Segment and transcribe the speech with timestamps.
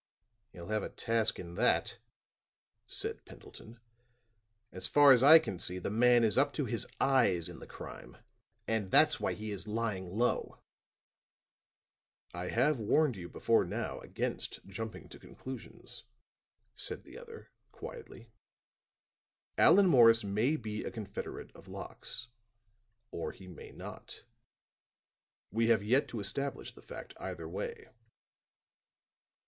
[0.51, 1.99] "You'll have a task in that,"
[2.87, 3.79] said Pendleton.
[4.71, 7.67] "As far as I can see, the man is up to his eyes in the
[7.67, 8.17] crime;
[8.67, 10.57] and that's why he is lying low."
[12.33, 16.05] "I have warned you before now against jumping at conclusions,"
[16.73, 18.31] said the other, quietly.
[19.55, 22.25] "Allan Morris may be a confederate of Locke's,
[23.11, 24.23] or he may not.
[25.51, 27.89] We have yet to establish the fact either way.